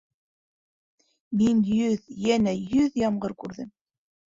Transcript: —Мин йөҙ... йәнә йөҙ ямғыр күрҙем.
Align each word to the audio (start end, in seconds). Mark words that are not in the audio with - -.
—Мин 1.43 1.61
йөҙ... 1.77 2.03
йәнә 2.27 2.59
йөҙ 2.67 3.01
ямғыр 3.07 3.41
күрҙем. 3.43 3.75